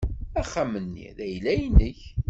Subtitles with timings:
[0.39, 1.99] Axxam-nni d ayla-nnek.